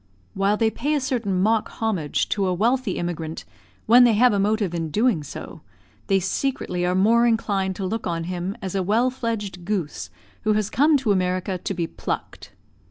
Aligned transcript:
While 0.33 0.57
they 0.57 0.71
pay 0.71 0.95
a 0.95 0.99
certain 0.99 1.43
mock 1.43 1.69
homage 1.69 2.27
to 2.29 2.47
a 2.47 2.53
wealthy 2.55 2.93
immigrant, 2.93 3.45
when 3.85 4.03
they 4.03 4.13
have 4.15 4.33
a 4.33 4.39
motive 4.39 4.73
in 4.73 4.89
doing 4.89 5.21
so, 5.21 5.61
they 6.07 6.19
secretly 6.19 6.83
are 6.87 6.95
more 6.95 7.27
inclined 7.27 7.75
to 7.75 7.85
look 7.85 8.07
on 8.07 8.23
him 8.23 8.57
as 8.63 8.73
a 8.73 8.81
well 8.81 9.11
fledged 9.11 9.63
goose 9.63 10.09
who 10.41 10.53
has 10.53 10.71
come 10.71 10.97
to 10.97 11.11
America 11.11 11.59
to 11.59 11.73
be 11.75 11.85
plucked. 11.85 12.51